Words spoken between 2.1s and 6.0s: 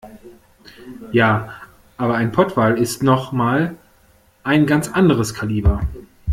ein Pottwal ist noch mal ein ganz anderes Kaliber.